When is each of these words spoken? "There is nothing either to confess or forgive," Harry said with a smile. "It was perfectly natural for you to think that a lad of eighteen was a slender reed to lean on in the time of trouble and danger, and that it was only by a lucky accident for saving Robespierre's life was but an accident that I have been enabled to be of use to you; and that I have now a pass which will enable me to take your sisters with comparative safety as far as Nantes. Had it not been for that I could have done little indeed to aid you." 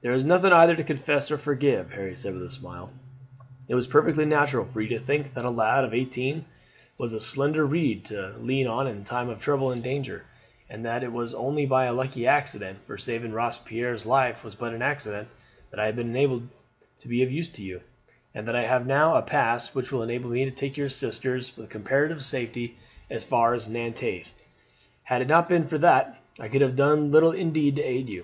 "There 0.00 0.12
is 0.12 0.22
nothing 0.22 0.52
either 0.52 0.76
to 0.76 0.84
confess 0.84 1.28
or 1.28 1.36
forgive," 1.38 1.90
Harry 1.94 2.14
said 2.14 2.32
with 2.34 2.44
a 2.44 2.50
smile. 2.50 2.92
"It 3.66 3.74
was 3.74 3.88
perfectly 3.88 4.24
natural 4.24 4.64
for 4.64 4.80
you 4.80 4.86
to 4.90 4.98
think 5.00 5.34
that 5.34 5.44
a 5.44 5.50
lad 5.50 5.82
of 5.82 5.92
eighteen 5.92 6.44
was 6.98 7.12
a 7.12 7.18
slender 7.18 7.66
reed 7.66 8.04
to 8.04 8.36
lean 8.38 8.68
on 8.68 8.86
in 8.86 8.98
the 9.00 9.04
time 9.04 9.28
of 9.28 9.40
trouble 9.40 9.72
and 9.72 9.82
danger, 9.82 10.24
and 10.70 10.84
that 10.84 11.02
it 11.02 11.10
was 11.12 11.34
only 11.34 11.66
by 11.66 11.86
a 11.86 11.92
lucky 11.92 12.28
accident 12.28 12.78
for 12.78 12.96
saving 12.96 13.32
Robespierre's 13.32 14.06
life 14.06 14.44
was 14.44 14.54
but 14.54 14.72
an 14.72 14.82
accident 14.82 15.26
that 15.72 15.80
I 15.80 15.86
have 15.86 15.96
been 15.96 16.10
enabled 16.10 16.46
to 17.00 17.08
be 17.08 17.24
of 17.24 17.32
use 17.32 17.50
to 17.50 17.64
you; 17.64 17.80
and 18.32 18.46
that 18.46 18.54
I 18.54 18.66
have 18.66 18.86
now 18.86 19.16
a 19.16 19.20
pass 19.22 19.74
which 19.74 19.90
will 19.90 20.04
enable 20.04 20.30
me 20.30 20.44
to 20.44 20.52
take 20.52 20.76
your 20.76 20.88
sisters 20.88 21.56
with 21.56 21.70
comparative 21.70 22.24
safety 22.24 22.76
as 23.10 23.24
far 23.24 23.52
as 23.52 23.68
Nantes. 23.68 24.32
Had 25.02 25.22
it 25.22 25.26
not 25.26 25.48
been 25.48 25.66
for 25.66 25.78
that 25.78 26.20
I 26.38 26.46
could 26.46 26.62
have 26.62 26.76
done 26.76 27.10
little 27.10 27.32
indeed 27.32 27.74
to 27.74 27.82
aid 27.82 28.08
you." 28.08 28.22